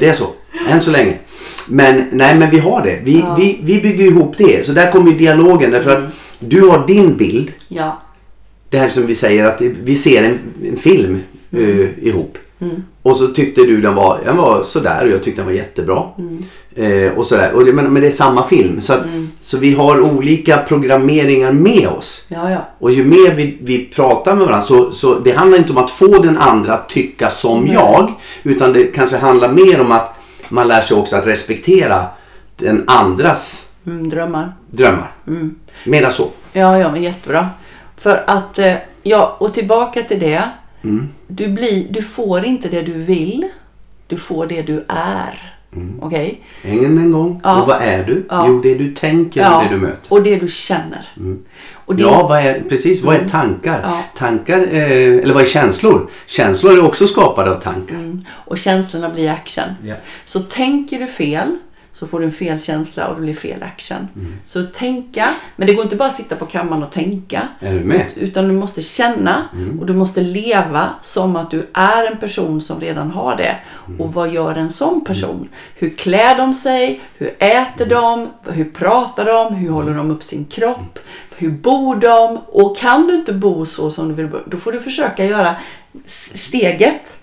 [0.00, 0.26] det är så.
[0.68, 1.18] Än så länge.
[1.68, 3.00] Men nej, men vi har det.
[3.04, 3.34] Vi, Ja.
[3.38, 4.66] vi, vi bygger ihop det.
[4.66, 5.70] Så där kommer dialogen.
[5.70, 7.52] Därför att du har din bild.
[7.68, 8.02] Ja.
[8.70, 10.38] Det här som vi säger att vi ser en,
[10.70, 12.38] en film eh, ihop.
[12.60, 12.82] Mm.
[13.02, 16.02] Och så tyckte du den var, den var sådär och jag tyckte den var jättebra.
[16.76, 17.06] Mm.
[17.06, 17.52] Eh, och sådär.
[17.52, 18.80] Och det, men, men det är samma film.
[18.80, 19.00] Så, att,
[19.40, 22.24] så vi har olika programmeringar med oss.
[22.28, 22.68] Ja, ja.
[22.78, 25.90] Och ju mer vi, vi pratar med varandra så, så det handlar inte om att
[25.90, 27.74] få den andra att tycka som Nej.
[27.74, 28.12] jag.
[28.42, 30.14] Utan det kanske handlar mer om att
[30.48, 32.04] man lär sig också att respektera
[32.56, 34.52] den andras Mm, drömmar.
[34.70, 35.12] drömmar.
[35.84, 36.28] Mera så.
[36.52, 37.48] Ja, ja, men jättebra.
[37.96, 40.42] För att, eh, ja, och tillbaka till det.
[40.84, 41.08] Mm.
[41.26, 43.48] Du, blir, du får inte det du vill.
[44.06, 45.53] Du får det du är.
[46.00, 46.40] Okej?
[46.62, 47.40] Än en gång.
[47.44, 47.62] Ja.
[47.62, 48.26] Och vad är du?
[48.30, 48.44] Ja.
[48.48, 50.12] Jo, det du tänker och det du möter.
[50.12, 51.08] och det du känner.
[51.74, 53.02] Och det, Ja, vad är, precis.
[53.02, 53.80] Vad är tankar?
[53.82, 54.02] Ja.
[54.18, 54.82] Tankar, eh,
[55.22, 56.10] eller vad är känslor?
[56.26, 57.96] Känslor är också skapade av tankar.
[58.30, 59.64] och känslorna blir action.
[59.84, 59.94] Ja.
[60.24, 61.56] Så tänker du fel
[61.94, 64.08] så får du en fel känsla och det blir fel action.
[64.16, 64.32] Mm.
[64.44, 67.48] Så tänka, men det går inte bara att sitta på kammaren och tänka.
[67.60, 68.06] Är du med?
[68.16, 69.80] Utan du måste känna Mm.
[69.80, 73.56] och du måste leva som att du är en person som redan har det.
[73.88, 74.00] Mm.
[74.00, 75.48] Och vad gör en sån person?
[75.74, 77.00] Hur klär de sig?
[77.18, 78.28] Hur äter de?
[78.52, 79.54] Hur pratar de?
[79.54, 80.98] Hur håller de upp sin kropp?
[81.36, 82.38] Hur bor de?
[82.46, 85.54] Och kan du inte bo så som du vill bo, då får du försöka göra
[86.34, 87.20] steget.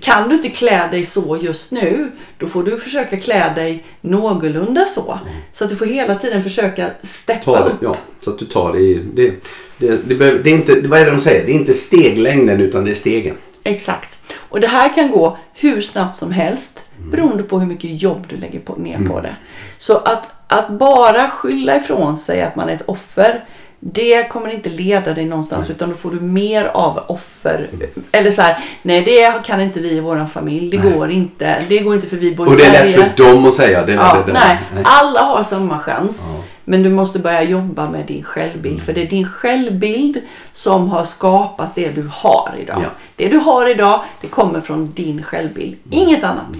[0.00, 4.86] Kan du inte klä dig så just nu, då får du försöka klä dig någorlunda
[4.86, 5.18] så.
[5.52, 7.74] Så att du får hela tiden försöka steppa Ta, upp.
[7.82, 9.02] ja, så att du tar det i...
[9.14, 9.34] Det,
[9.78, 11.46] det, det, behöver- det är inte, vad är det de säger?
[11.46, 13.36] Det är inte steglängden utan det är stegen.
[13.64, 14.18] Exakt.
[14.48, 18.36] Och det här kan gå hur snabbt som helst beroende på hur mycket jobb du
[18.36, 19.36] lägger på, ner på det.
[19.78, 23.44] Så att, att bara skylla ifrån sig att man är ett offer
[23.92, 27.68] det kommer inte leda dig någonstans utan då får du mer av offer.
[28.12, 31.62] Eller så här, nej det kan inte vi i vår familj, det går inte.
[31.68, 32.96] Det går inte för vi bor i Och det är Sverige.
[32.96, 33.86] lätt för dem att säga.
[33.86, 34.58] Det, Ja, det, det, nej.
[34.84, 36.16] Alla har samma chans.
[36.64, 38.82] Men du måste börja jobba med din självbild.
[38.82, 40.20] För det är din självbild
[40.52, 42.78] som har skapat det du har idag.
[42.82, 42.88] Ja.
[43.16, 45.76] Det du har idag, det kommer från din självbild.
[45.90, 46.56] Inget annat.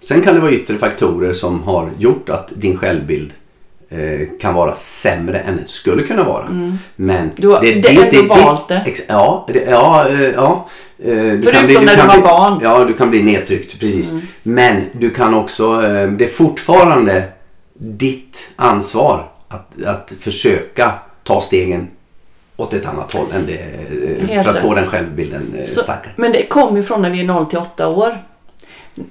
[0.00, 3.32] Sen kan det vara yttre faktorer som har gjort att din självbild
[4.40, 6.44] kan vara sämre än den skulle kunna vara.
[6.96, 7.30] Men Mm.
[7.36, 8.82] Du har- det är ändå valt det.
[8.86, 10.68] ex- Ja, det, ja, eh, ja.
[11.04, 12.60] Eh, Du Förutom när du kan var bli, barn.
[12.62, 13.80] Ja, du kan bli nedtryckt.
[13.80, 14.12] Precis.
[14.42, 17.22] Men du kan också, eh, det är fortfarande
[17.78, 20.92] ditt ansvar att, att försöka
[21.24, 21.88] ta stegen
[22.56, 24.82] åt ett annat håll än det, eh, Helt för att få rätt.
[24.82, 26.12] den självbilden eh, Så, starkare.
[26.16, 28.18] men det kommer ju från när vi är 0 till 8 år.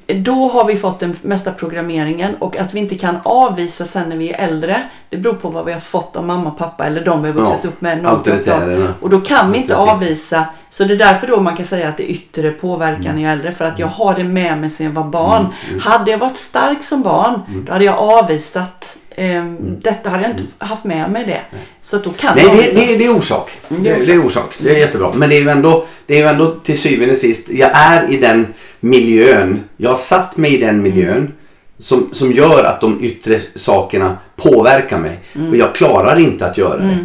[0.07, 4.15] Då har vi fått den mesta programmeringen och att vi inte kan avvisa sen när
[4.17, 4.81] vi är äldre.
[5.09, 7.35] Det beror på vad vi har fått av mamma och pappa eller de vi har
[7.35, 8.55] vuxit Ja, upp med 0 till 8 år.
[8.55, 8.93] auktoritärerna.
[9.01, 10.45] Och då kan vi inte avvisa.
[10.69, 13.29] Så det är därför då man kan säga att det är yttre påverkan när jag
[13.31, 13.51] är äldre.
[13.51, 15.47] För att jag har det med mig sedan jag var barn.
[15.81, 20.09] Hade jag varit stark som barn, då hade jag avvisat ehm, detta.
[20.09, 21.41] Hade jag inte haft med mig det.
[21.81, 23.51] Så att då kan Nej, jag det, det, det är orsak.
[23.69, 24.53] Mm, det är Det, det är orsak.
[24.59, 25.11] Det är jättebra.
[25.13, 27.49] Men det är ju ändå, det är ju ändå till syvende och sist.
[27.49, 29.63] Jag är i den miljön.
[29.77, 31.33] Jag har satt mig i den miljön.
[31.77, 35.19] Som, som gör att de yttre sakerna påverkar mig.
[35.35, 35.49] Mm.
[35.49, 36.97] Och jag klarar inte att göra det.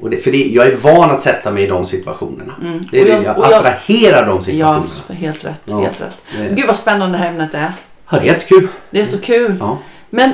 [0.00, 2.54] Och det för det, jag är van att sätta mig i de situationerna.
[2.90, 5.20] Det är Och det, jag- jag och jag- attraherar de Ja, situationerna.
[5.20, 5.60] helt rätt.
[5.64, 6.16] Ja, Helt rätt.
[6.36, 7.72] det- Gud vad spännande det här ämnet är.
[8.10, 8.68] Ja, det är jättekul.
[8.90, 9.56] Det är så kul.
[9.60, 9.78] Ja.
[10.10, 10.32] Men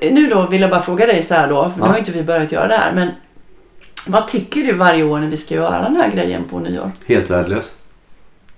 [0.00, 1.84] nu då vill jag bara fråga dig så här då, för Ja.
[1.86, 2.92] nu har inte vi börjat göra det här.
[2.92, 3.08] Men
[4.06, 6.90] vad tycker du varje år när vi ska göra den här grejen på nyår?
[7.06, 7.74] Helt värdelös.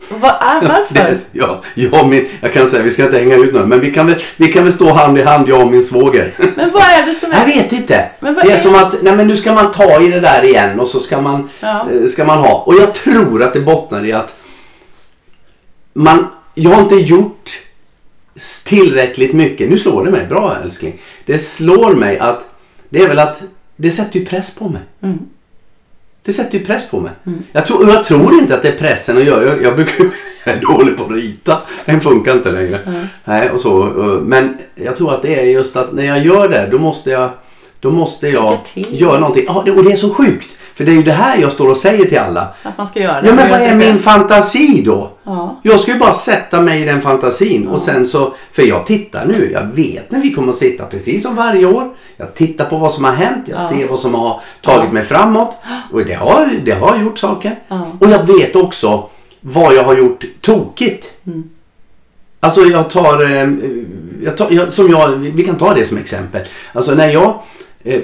[0.09, 1.17] Vad är, varför?
[1.33, 4.07] ja, jag, min, jag kan säga, vi ska inte hänga ut någon, men vi kan,
[4.07, 6.35] väl, vi kan väl stå hand i hand, jag och min svåger.
[6.57, 7.47] Men vad är det som Jag är...
[7.47, 8.09] vet inte.
[8.21, 10.21] Men vad det är, är- som att nej, men nu ska man ta i det
[10.21, 11.87] där igen och så ska man, Ja.
[11.93, 12.63] eh, ska man ha.
[12.67, 14.41] Och jag tror att det bottnar i att
[15.93, 17.51] man, jag har inte gjort
[18.65, 19.71] tillräckligt mycket.
[19.71, 20.27] Nu slår det mig.
[20.27, 21.01] Bra älskling.
[21.27, 22.49] Det slår mig att
[22.89, 23.43] det är väl att
[23.77, 24.83] det sätter ju press på mig.
[25.03, 25.19] Mm.
[26.23, 27.13] Det sätter ju press på mig.
[27.53, 29.45] Jag, tror, jag tror inte att det är pressen att göra.
[29.45, 30.05] Jag, jag, brukar,
[30.45, 31.61] jag är dålig på att rita.
[31.85, 32.79] Den funkar inte längre.
[33.25, 33.85] Nej, och så,
[34.27, 37.31] men jag tror att det är just att när jag gör det då måste jag,
[37.81, 39.45] då måste jag göra någonting.
[39.47, 40.57] Ja, och det är så sjukt.
[40.77, 42.49] För det är ju det här jag står och säger till alla.
[42.63, 43.29] Att man ska göra det.
[43.29, 45.11] Ja, men vad är min fantasi då?
[45.25, 45.61] Ja.
[45.63, 49.25] Jag ska ju bara sätta mig i den fantasin och sen så, för jag tittar
[49.25, 51.95] nu, jag vet när vi kommer att sitta precis som varje år.
[52.17, 53.69] Jag tittar på vad som har hänt, jag Ja.
[53.69, 54.93] ser vad som har tagit Ja.
[54.93, 55.57] mig framåt
[55.93, 57.59] och det har, det har gjort saker.
[57.69, 57.87] Ja.
[58.01, 59.09] Och jag vet också
[59.41, 61.13] vad jag har gjort tokigt.
[61.27, 61.45] Mm.
[62.41, 63.49] Alltså jag tar, eh,
[64.25, 66.43] jag tar jag, som jag, vi kan ta det som exempel.
[66.73, 67.35] Alltså när jag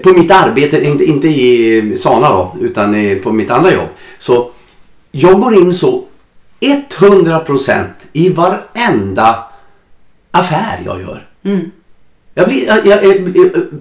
[0.03, 3.89] på mitt arbete, inte, inte i Sana då, utan eh, på mitt andra jobb.
[4.19, 4.51] Så
[5.11, 6.05] jag går in så
[6.99, 9.45] 100% i varenda
[10.31, 11.27] affär jag gör.
[11.45, 11.71] Mm.
[12.35, 13.21] Jag blir, jag, jag, jag,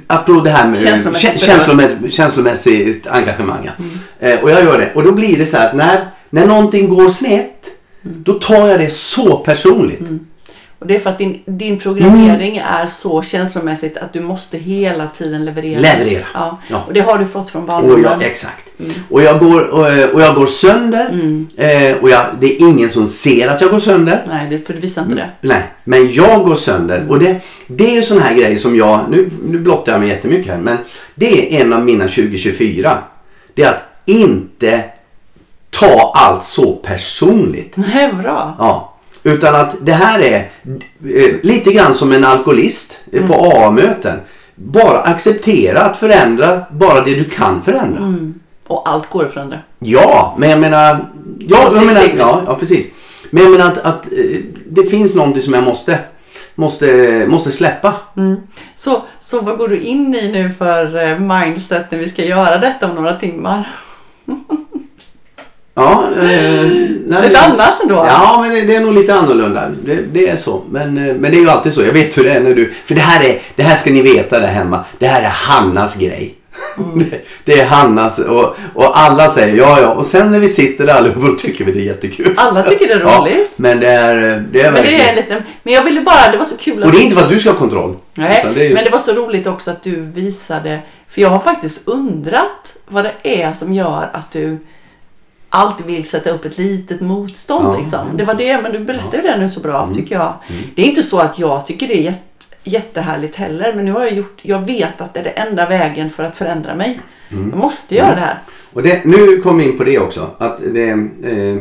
[0.07, 3.69] apropå det här med Känslomässigt kä- känslomässigt, känslomässigt engagemang.
[3.79, 3.91] Mm.
[4.37, 4.91] Eh, och jag gör det.
[4.95, 7.57] Och då blir det så här att när, när någonting går snett,
[8.05, 8.23] Mm.
[8.23, 10.01] då tar jag det så personligt.
[10.81, 15.07] Och det är för att din, din programmering är så känslomässigt att du måste hela
[15.07, 15.79] tiden leverera.
[15.79, 16.23] Leverera.
[16.33, 16.57] Ja.
[16.67, 16.83] Ja.
[16.87, 18.03] Och det har du fått från barndomen.
[18.03, 18.67] jag, exakt.
[19.09, 21.09] Och jag går, och, och jag går sönder.
[21.09, 21.47] Mm.
[21.57, 24.23] Eh, och jag, det är ingen som ser att jag går sönder.
[24.27, 25.29] Nej, det, för du visar inte det.
[25.41, 27.05] Nej, men jag går sönder.
[27.09, 30.09] Och det, det är ju sådana här grejer som jag, nu, nu blottar jag mig
[30.09, 30.77] jättemycket här, men
[31.15, 32.97] det är en av mina 2024.
[33.53, 34.83] Det är att inte
[35.69, 37.77] ta allt så personligt.
[37.77, 38.55] Nej, bra.
[38.59, 38.90] Ja.
[39.23, 44.19] Utan att det här är eh, lite grann som en alkoholist eh, på AA-möten.
[44.55, 48.13] Bara acceptera att förändra bara det du kan förändra.
[48.67, 49.59] Och allt går att förändra.
[49.79, 51.09] Ja, men jag menar...
[51.39, 52.91] Ja, jag menar ja, ja, precis.
[53.29, 55.99] Men jag menar att, att eh, det finns någonting som jag måste,
[56.55, 57.93] måste, måste släppa.
[58.75, 62.57] Så, så vad går du in i nu för eh, mindset när vi ska göra
[62.57, 63.67] detta om några timmar?
[65.75, 66.65] Ja, eh,
[67.07, 67.95] nej, Ett annat ändå?
[67.95, 69.69] Ja, men det, det är nog lite annorlunda.
[69.85, 70.63] Det, det är så.
[70.69, 71.81] Men, eh, men det är ju alltid så.
[71.81, 72.73] Jag vet hur det är när du...
[72.85, 74.85] För det här, är, det här ska ni veta där hemma.
[74.99, 76.35] Det här är Hannas grej.
[76.95, 79.87] Det, det är Hannas och, och alla säger ja, ja.
[79.93, 82.33] Och sen när vi sitter där allihopa tycker vi det är jättekul.
[82.37, 83.53] Alla tycker det är Ja, roligt.
[83.57, 85.01] men det är, det är Men det verkligen...
[85.09, 85.43] är lite...
[85.63, 86.31] Men jag ville bara...
[86.31, 86.85] Det var så kul att...
[86.89, 87.95] Och det är inte för att du ska ha kontroll.
[88.13, 91.39] Nej, det ju- men det var så roligt också att du visade, för jag har
[91.39, 94.57] faktiskt undrat vad det är som gör att du
[95.51, 97.65] alltid vill sätta upp ett litet motstånd.
[97.65, 98.17] Ja, liksom.
[98.17, 100.33] Det var det, men du berättade ju det nu så bra tycker jag.
[100.75, 104.03] Det är inte så att jag tycker det är jätte, jättehärligt heller, men nu har
[104.03, 106.99] jag gjort, jag vet att det är det enda vägen för att förändra mig.
[107.29, 108.37] Jag måste göra det här.
[108.73, 110.29] Och det, nu kommer vi in på det också.
[110.37, 111.57] Att det, eh,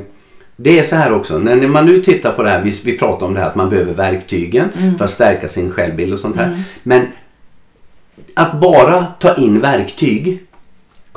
[0.57, 1.39] det är så här också.
[1.39, 2.63] När när man nu tittar på det här.
[2.63, 6.13] Vi, vi pratar om det här att man behöver verktygen för att stärka sin självbild
[6.13, 6.63] och sånt här.
[6.83, 7.07] Men
[8.35, 10.41] att bara ta in verktyg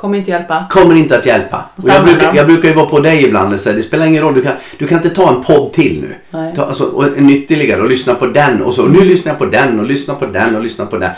[0.04, 0.64] Kommer inte hjälpa.
[0.70, 1.64] kommer inte att hjälpa.
[1.76, 4.22] Och jag, brukar, jag brukar ju vara på dig ibland och säga det spelar ingen
[4.22, 4.34] roll.
[4.34, 6.14] Du kan, du kan inte ta en podd till nu.
[6.30, 6.54] Nej.
[6.56, 8.82] Ta, alltså, och en ytterligare och lyssna på den och så.
[8.82, 11.10] Och nu lyssnar jag på den och lyssnar på den och lyssnar på den.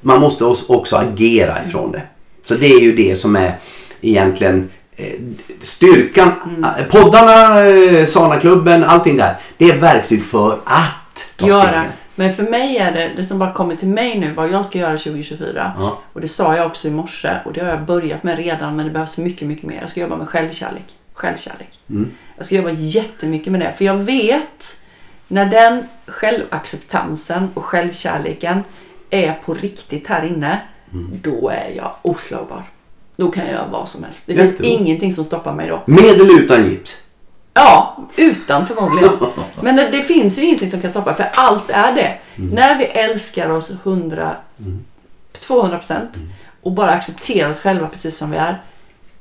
[0.00, 2.02] Man måste också agera ifrån det.
[2.44, 3.52] Så det är ju det som är
[4.00, 5.12] egentligen eh,
[5.60, 6.30] styrkan.
[6.44, 6.64] Mm.
[6.64, 9.34] Eh, Poddarna, eh, Sana-klubben, allting där.
[9.58, 11.62] Det är verktyg för att ta göra.
[11.62, 11.84] stegen.
[12.14, 14.78] Men för mig är det, det som bara kommer till mig nu, vad jag ska
[14.78, 15.72] göra 2024.
[15.78, 15.98] Ja.
[16.12, 18.86] Och det sa jag också i morse och det har jag börjat med redan men
[18.86, 19.78] det behövs mycket, mycket mer.
[19.80, 20.84] Jag ska jobba med självkärlek.
[21.12, 21.78] Självkärlek.
[21.90, 22.10] Mm.
[22.36, 23.72] Jag ska jobba jättemycket med det.
[23.72, 24.76] För jag vet
[25.28, 28.60] när den självacceptansen och självkärleken
[29.10, 30.58] är på riktigt här inne,
[30.92, 31.10] Mm.
[31.22, 32.62] då är jag oslagbar.
[33.16, 34.26] Då kan jag göra vad som helst.
[34.26, 34.64] Det Jättebra.
[34.64, 35.82] finns ingenting som stoppar mig då.
[35.86, 37.02] Med eller utan gips.
[37.54, 39.10] Ja, utan förmodligen.
[39.60, 42.14] Men det, det finns ju ingenting som kan stoppa för allt är det.
[42.36, 44.30] När vi älskar oss 100,
[45.38, 46.10] 200 procent
[46.62, 48.62] och bara accepterar oss själva precis som vi är.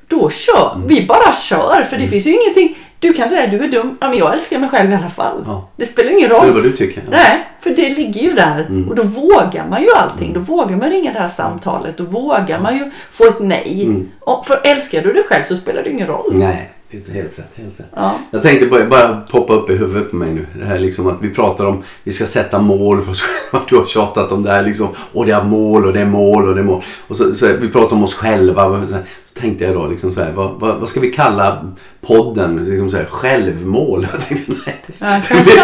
[0.07, 2.77] Då kör vi bara kör för det finns ju ingenting.
[2.99, 5.43] Du kan säga du är dum, ja, men jag älskar mig själv i alla fall.
[5.45, 5.69] Ja.
[5.75, 6.51] Det spelar ingen roll.
[6.53, 7.03] vad du tycker.
[7.09, 8.85] Nej, för det ligger ju där.
[8.89, 10.33] Och då vågar man ju allting.
[10.33, 11.97] Då vågar man ringa det här samtalet.
[11.97, 14.05] Då vågar man ju få ett nej.
[14.45, 16.31] För älskar du dig själv så spelar det ingen roll.
[16.33, 17.51] Nej, inte helt rätt.
[17.55, 17.91] Helt rätt.
[17.95, 18.19] Ja.
[18.31, 20.47] Jag tänkte bara, bara poppa upp i huvudet på mig nu.
[20.59, 23.65] Det här liksom att vi pratar om vi ska sätta mål för oss själva.
[23.69, 24.87] Du har tjatat om det här liksom.
[25.13, 26.81] Och det är mål och det är mål och det är mål.
[27.07, 28.87] Och så, så vi pratar om oss själva.
[28.87, 28.93] Så,
[29.33, 32.65] så tänkte jag då liksom så här, vad, vad, vad ska vi kalla podden?
[32.65, 34.07] Liksom så här, självmål.
[34.13, 34.81] Jag tänkte nej.
[34.87, 35.55] Det, det, blir,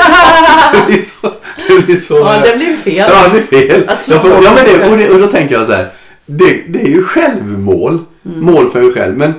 [0.73, 1.31] det blir så...
[1.67, 3.09] Det blir så Ja, det blir fel.
[3.09, 3.83] Ja, det är fel.
[3.87, 5.89] Jag får, ja, men det, och, det, och då tänker jag så här.
[6.25, 7.99] Det, det är ju självmål.
[8.25, 8.39] Mm.
[8.39, 9.17] Mål för en själv.
[9.17, 9.33] Men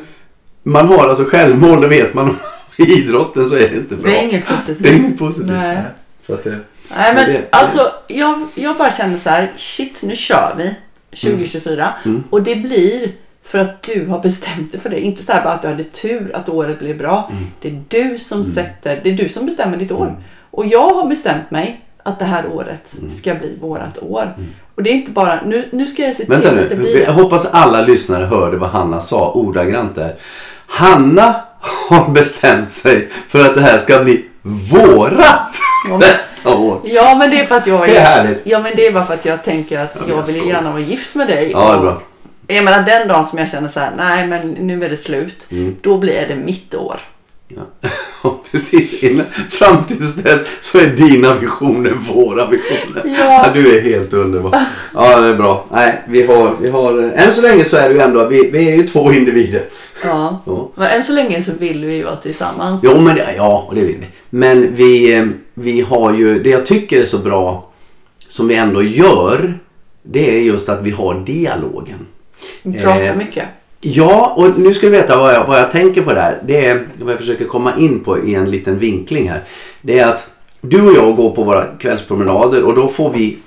[0.68, 2.38] man har alltså självmål, det vet man.
[2.76, 4.10] I idrotten så är det inte bra.
[4.10, 4.76] Det är inget positivt.
[4.82, 5.50] Det är inget positivt.
[5.50, 5.78] Nej.
[6.26, 6.58] Så att det,
[6.96, 10.74] Nej, men det- alltså jag, jag bara känner så här, shit nu kör vi
[11.16, 12.24] 2024 Mm.
[12.30, 15.00] och det blir för att du har bestämt dig för det.
[15.00, 17.28] Inte så här bara att du hade tur att året blev bra.
[17.32, 17.46] Mm.
[17.60, 20.22] Det är du som sätter, det är du som bestämmer ditt år.
[20.50, 23.10] Och jag har bestämt mig att det här året Mm.
[23.10, 24.36] ska bli vårat år.
[24.74, 27.02] Och det är inte bara, nu, nu ska jag se Vänta till att det blir
[27.04, 30.14] Jag hoppas alla lyssnare hörde vad Hanna sa ordagrant där.
[30.68, 35.56] Hanna har bestämt sig för att det här ska bli vårat
[35.98, 36.80] nästa år.
[36.84, 38.40] Ja men det är för att jag Det är härligt.
[38.44, 40.40] Ja men det är bara för att jag tänker att men jag jag vill ju
[40.40, 40.56] skojar.
[40.56, 41.50] gärna vara gift med dig.
[41.50, 42.02] Ja, det är bra.
[42.46, 45.46] Jag menar den dagen som jag känner så här, nej men nu är det slut.
[45.50, 45.76] Mm.
[45.80, 47.00] Då blir det mitt år.
[47.48, 47.62] Ja.
[48.50, 49.02] Precis.
[49.02, 53.02] Innan, fram tills dess så är dina visioner våra visioner.
[53.18, 53.50] Ja.
[53.54, 54.60] du är helt underbar.
[54.94, 55.64] Ja, det är bra.
[55.72, 58.72] Nej, vi har, vi har, än så länge så är det ju ändå, vi, vi
[58.72, 59.64] är ju två individer.
[60.04, 60.42] Ja.
[60.46, 60.70] Ja.
[60.74, 62.80] Men än så länge så vill vi ju vara tillsammans.
[62.84, 64.06] Jo, men det, ja, det vill vi.
[64.30, 67.70] Men vi, eh, vi har ju, det jag tycker är så bra
[68.28, 69.54] som vi ändå gör,
[70.02, 72.06] det är just att vi har dialogen.
[72.62, 73.44] Vi pratar Eh, mycket.
[73.80, 76.38] Ja, och nu ska du veta vad jag, vad jag tänker på där.
[76.46, 79.42] Det är vad jag försöker komma in på i en liten vinkling här.
[79.82, 83.38] Det är att du och jag går på våra kvällspromenader och då får vi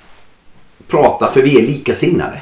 [0.88, 2.41] prata för vi är likasinnade.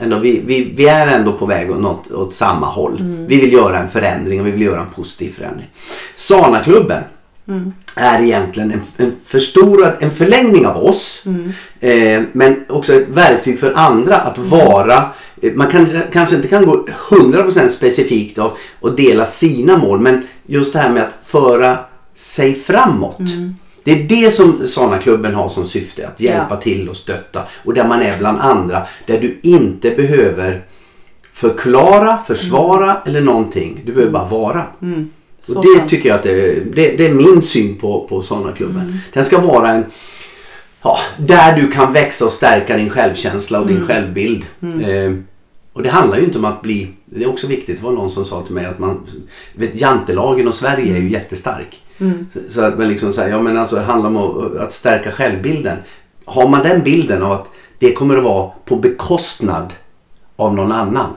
[0.00, 2.96] Ändå, vi, vi, vi är ändå på väg åt, åt samma håll.
[3.28, 5.68] Vi vill göra en förändring och vi vill göra en positiv förändring.
[6.14, 7.02] Sana-klubben
[7.96, 11.22] är egentligen en, en förstorad, en förlängning av oss.
[11.80, 15.04] Eh, men också ett verktyg för andra att vara eh,
[15.54, 20.72] man kan, kanske inte kan gå 100% specifikt av och dela sina mål men just
[20.72, 21.78] det här med att föra
[22.14, 23.18] sig framåt.
[23.84, 26.08] Det är det som sådana klubben har som syfte.
[26.08, 26.56] Att hjälpa Ja.
[26.56, 27.42] till och stötta.
[27.64, 28.86] Och där man är bland andra.
[29.06, 30.64] Där du inte behöver
[31.32, 33.80] förklara, försvara eller någonting.
[33.84, 34.64] Du behöver bara vara.
[35.42, 35.90] Så Och det sant.
[35.90, 38.98] tycker jag att det, det, det är min syn på, på sådana klubben.
[39.12, 39.84] Den ska vara en
[40.82, 44.46] ja, där du kan växa och stärka din självkänsla och din självbild.
[44.62, 45.12] Eh,
[45.72, 48.10] och det handlar ju inte om att bli, det är också viktigt, det var någon
[48.10, 49.06] som sa till mig att man,
[49.54, 51.80] vet, jantelagen och Sverige är ju jättestark.
[52.32, 55.10] Så, så att man liksom säger, ja men alltså det handlar om att, att stärka
[55.10, 55.76] självbilden.
[56.24, 59.72] Har man den bilden av att det kommer att vara på bekostnad
[60.36, 61.10] av någon annan.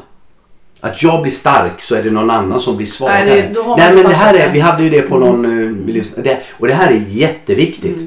[0.82, 3.26] Att jag blir stark så är det någon annan som blir svagare.
[3.26, 6.68] Nej, det- Nej men det här är, vi hade ju det på någon, eh, och
[6.68, 7.98] det här är jätteviktigt.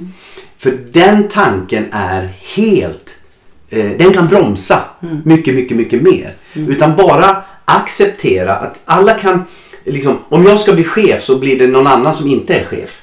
[0.62, 3.16] För den tanken är helt,
[3.70, 4.80] eh, den kan bromsa
[5.24, 6.34] mycket, mycket, mycket mer.
[6.54, 9.44] Utan bara acceptera att alla kan,
[9.84, 13.02] liksom, om jag ska bli chef så blir det någon annan som inte är chef.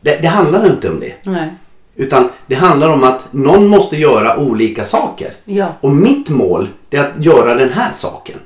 [0.00, 1.12] Det, det handlar inte om det.
[1.22, 1.48] Nej.
[1.96, 5.32] Utan det handlar om att någon måste göra olika saker.
[5.44, 5.66] Ja.
[5.80, 8.38] Och mitt mål är att göra den här saken.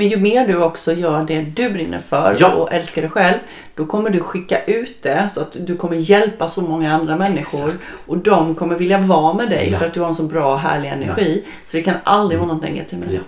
[0.00, 2.48] Men ju mer du också gör det du brinner för Ja.
[2.52, 3.38] och älskar dig själv.
[3.74, 7.78] Då kommer du skicka ut det så att du kommer hjälpa så många andra människor.
[8.06, 9.78] Och de kommer vilja vara med dig Ja.
[9.78, 11.44] för att du har en så bra härlig energi.
[11.70, 13.14] Så det kan aldrig vara något negativt med det.
[13.14, 13.20] Ja.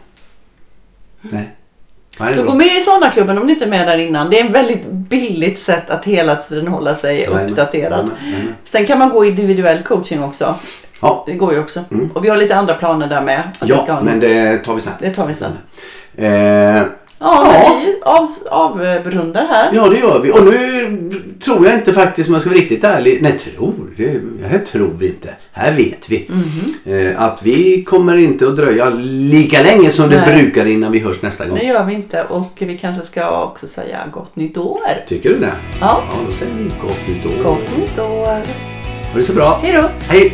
[1.20, 1.48] Nej.
[2.20, 4.30] Nej, Så gå med i Sana-klubben om ni inte är med där innan.
[4.30, 8.10] Det är ett väldigt billigt sätt att hela tiden hålla sig Jajamän, uppdaterad.
[8.22, 8.54] jajamän.
[8.64, 10.54] Sen kan man gå individuell coaching också.
[11.00, 11.84] Ja, Det går ju också.
[12.14, 13.40] Och vi har lite andra planer där med.
[13.60, 14.92] Att vi ska ja men det tar vi sen.
[15.00, 15.52] Det tar vi sen.
[16.16, 16.82] Eh,
[17.24, 19.70] Ja, vi av, avrundar här.
[19.74, 20.30] ja, det gör vi.
[20.32, 23.18] Och nu tror jag inte faktiskt, om jag ska vara riktigt ärlig.
[23.22, 23.74] Nej, tror.
[23.96, 25.28] Det här tror vi inte.
[25.52, 26.28] Här vet vi.
[26.30, 26.96] Mhm.
[26.96, 30.36] Eh, att vi kommer inte att dröja lika länge som det Nej.
[30.36, 31.58] brukar innan vi hörs nästa gång.
[31.58, 34.80] Det gör vi inte och vi kanske ska också säga gott nytt år.
[35.06, 35.52] Tycker du det?
[35.80, 37.44] Ja, Ja, då säger vi gott nytt år.
[37.44, 38.26] gott nytt år.
[38.26, 39.58] Ha det så bra.
[39.62, 39.88] Hej då!
[40.08, 40.32] Hej!